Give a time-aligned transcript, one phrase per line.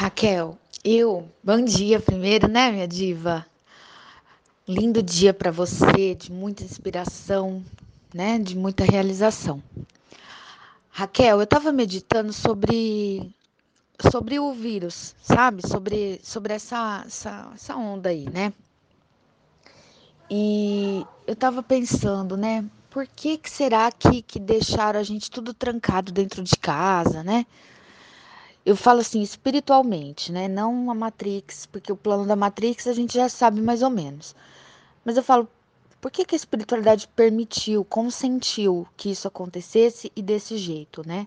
[0.00, 3.44] Raquel, eu, bom dia primeiro, né, minha diva?
[4.64, 7.64] Lindo dia para você, de muita inspiração,
[8.14, 9.60] né, de muita realização.
[10.88, 13.34] Raquel, eu estava meditando sobre
[14.12, 15.66] sobre o vírus, sabe?
[15.66, 18.52] Sobre sobre essa essa, essa onda aí, né?
[20.30, 22.64] E eu estava pensando, né?
[22.88, 27.44] Por que, que será que, que deixaram a gente tudo trancado dentro de casa, né?
[28.68, 30.46] Eu falo assim, espiritualmente, né?
[30.46, 34.36] Não a Matrix, porque o plano da Matrix a gente já sabe mais ou menos.
[35.02, 35.48] Mas eu falo,
[36.02, 41.26] por que, que a espiritualidade permitiu, consentiu que isso acontecesse e desse jeito, né?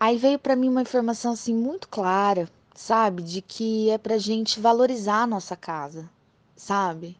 [0.00, 3.22] Aí veio para mim uma informação assim muito clara, sabe?
[3.22, 6.10] De que é pra gente valorizar a nossa casa,
[6.56, 7.16] sabe?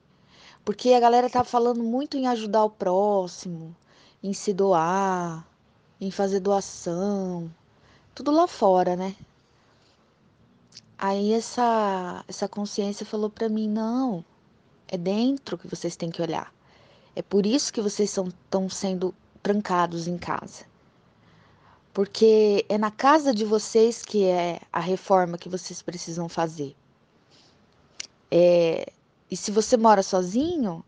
[0.64, 3.76] Porque a galera tá falando muito em ajudar o próximo,
[4.20, 5.46] em se doar,
[6.00, 7.48] em fazer doação,
[8.16, 9.14] tudo lá fora, né?
[10.98, 14.24] Aí essa essa consciência falou para mim, não,
[14.88, 16.50] é dentro que vocês têm que olhar.
[17.14, 20.64] É por isso que vocês estão sendo trancados em casa.
[21.92, 26.74] Porque é na casa de vocês que é a reforma que vocês precisam fazer.
[28.30, 28.90] É,
[29.30, 30.82] e se você mora sozinho,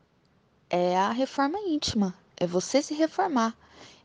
[0.71, 2.15] é a reforma íntima.
[2.39, 3.55] É você se reformar.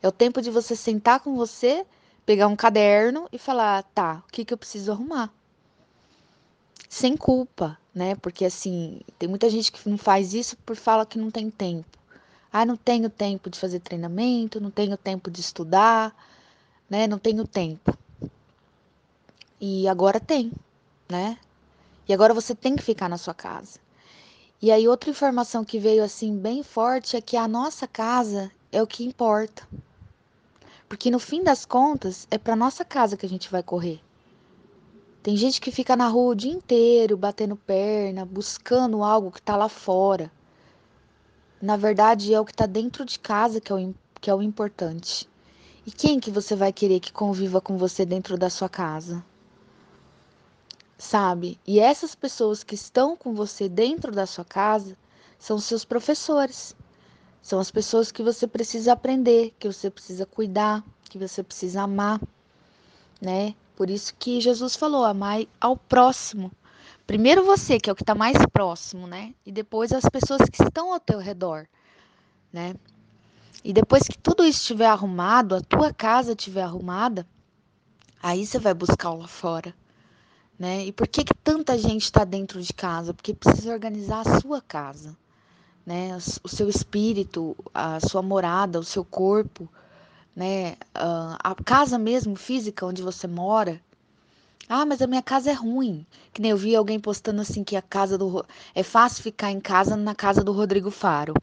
[0.01, 1.85] É o tempo de você sentar com você
[2.25, 5.33] pegar um caderno e falar, tá, o que, que eu preciso arrumar?
[6.89, 8.15] Sem culpa, né?
[8.15, 11.97] Porque assim, tem muita gente que não faz isso por fala que não tem tempo.
[12.51, 16.15] Ah, não tenho tempo de fazer treinamento, não tenho tempo de estudar,
[16.89, 17.07] né?
[17.07, 17.97] Não tenho tempo.
[19.59, 20.51] E agora tem,
[21.09, 21.37] né?
[22.07, 23.79] E agora você tem que ficar na sua casa.
[24.61, 28.81] E aí outra informação que veio assim bem forte é que a nossa casa é
[28.81, 29.67] o que importa.
[30.93, 33.99] Porque no fim das contas, é para nossa casa que a gente vai correr.
[35.23, 39.57] Tem gente que fica na rua o dia inteiro, batendo perna, buscando algo que está
[39.57, 40.31] lá fora.
[41.59, 44.43] Na verdade, é o que está dentro de casa que é, o, que é o
[44.43, 45.27] importante.
[45.83, 49.25] E quem que você vai querer que conviva com você dentro da sua casa?
[50.95, 51.59] Sabe?
[51.65, 54.95] E essas pessoas que estão com você dentro da sua casa
[55.39, 56.75] são seus professores.
[57.43, 62.21] São as pessoas que você precisa aprender, que você precisa cuidar, que você precisa amar,
[63.21, 63.53] né?
[63.75, 66.49] Por isso que Jesus falou: amai ao próximo.
[67.05, 69.35] Primeiro você, que é o que está mais próximo, né?
[69.45, 71.67] E depois as pessoas que estão ao teu redor,
[72.51, 72.75] né?
[73.61, 77.27] E depois que tudo isso estiver arrumado, a tua casa estiver arrumada,
[78.21, 79.75] aí você vai buscar lá fora,
[80.57, 80.85] né?
[80.85, 83.13] E por que que tanta gente está dentro de casa?
[83.13, 85.13] Porque precisa organizar a sua casa
[85.85, 86.17] né?
[86.43, 89.69] O seu espírito, a sua morada, o seu corpo,
[90.35, 90.75] né?
[90.93, 93.81] A casa mesmo física onde você mora.
[94.67, 96.05] Ah, mas a minha casa é ruim.
[96.33, 99.59] Que nem eu vi alguém postando assim que a casa do é fácil ficar em
[99.59, 101.33] casa na casa do Rodrigo Faro.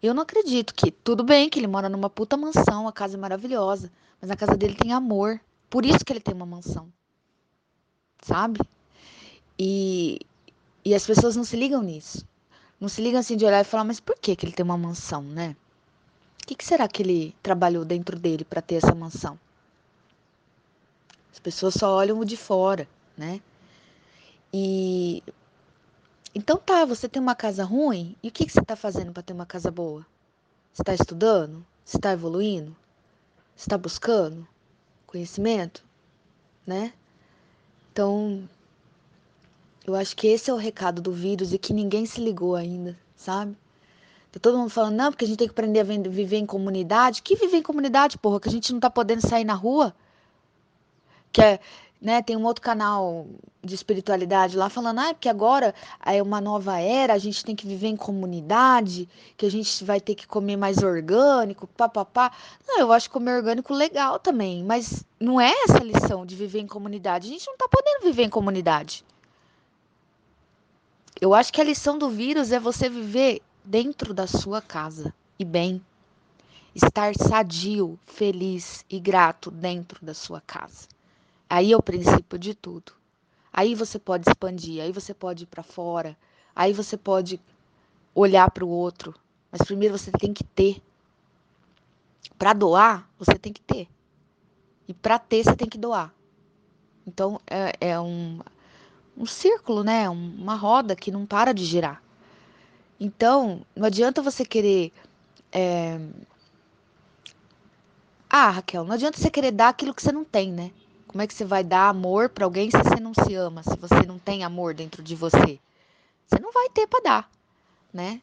[0.00, 3.20] Eu não acredito que tudo bem que ele mora numa puta mansão, a casa é
[3.20, 3.90] maravilhosa,
[4.20, 5.40] mas na casa dele tem amor.
[5.68, 6.88] Por isso que ele tem uma mansão.
[8.22, 8.60] Sabe?
[9.58, 10.20] E,
[10.84, 12.24] e as pessoas não se ligam nisso.
[12.80, 14.78] Não se liga assim de olhar e falar, mas por que, que ele tem uma
[14.78, 15.56] mansão, né?
[16.42, 19.38] O que, que será que ele trabalhou dentro dele para ter essa mansão?
[21.32, 23.40] As pessoas só olham o de fora, né?
[24.52, 25.22] E
[26.34, 29.22] então tá, você tem uma casa ruim, e o que, que você está fazendo para
[29.22, 30.06] ter uma casa boa?
[30.72, 31.66] Você está estudando?
[31.84, 32.76] Você está evoluindo?
[33.56, 34.46] Você está buscando
[35.06, 35.84] conhecimento?
[36.66, 36.92] Né?
[37.90, 38.48] Então,
[39.92, 42.98] eu acho que esse é o recado do vírus e que ninguém se ligou ainda,
[43.16, 43.56] sabe?
[44.30, 47.22] Tá todo mundo falando, não, porque a gente tem que aprender a viver em comunidade.
[47.22, 48.38] Que viver em comunidade, porra?
[48.40, 49.94] Que a gente não tá podendo sair na rua?
[51.32, 51.60] Que é,
[52.00, 53.26] né, tem um outro canal
[53.64, 55.74] de espiritualidade lá falando, ah, que agora
[56.04, 60.00] é uma nova era, a gente tem que viver em comunidade, que a gente vai
[60.00, 62.30] ter que comer mais orgânico, papapá.
[62.66, 66.60] Não, eu acho comer orgânico legal também, mas não é essa a lição de viver
[66.60, 67.28] em comunidade.
[67.28, 69.04] A gente não tá podendo viver em comunidade.
[71.20, 75.44] Eu acho que a lição do vírus é você viver dentro da sua casa e
[75.44, 75.84] bem.
[76.72, 80.86] Estar sadio, feliz e grato dentro da sua casa.
[81.50, 82.92] Aí é o princípio de tudo.
[83.52, 86.16] Aí você pode expandir, aí você pode ir para fora,
[86.54, 87.40] aí você pode
[88.14, 89.12] olhar para o outro.
[89.50, 90.80] Mas primeiro você tem que ter.
[92.38, 93.88] Para doar, você tem que ter.
[94.86, 96.14] E para ter, você tem que doar.
[97.04, 98.38] Então é, é um
[99.18, 100.08] um círculo, né?
[100.08, 102.00] Uma roda que não para de girar.
[103.00, 104.92] Então, não adianta você querer.
[105.50, 105.98] É...
[108.30, 110.70] Ah, Raquel, não adianta você querer dar aquilo que você não tem, né?
[111.08, 113.76] Como é que você vai dar amor para alguém se você não se ama, se
[113.76, 115.58] você não tem amor dentro de você?
[116.26, 117.30] Você não vai ter para dar,
[117.92, 118.20] né?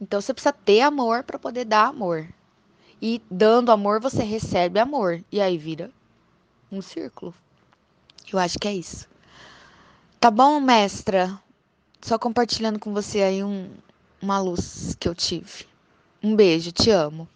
[0.00, 2.26] Então você precisa ter amor para poder dar amor.
[3.00, 5.22] E dando amor, você recebe amor.
[5.30, 5.90] E aí vira
[6.72, 7.34] um círculo.
[8.32, 9.06] Eu acho que é isso.
[10.18, 11.38] Tá bom, mestra?
[12.00, 13.70] Só compartilhando com você aí um,
[14.20, 15.66] uma luz que eu tive.
[16.22, 17.28] Um beijo, te amo.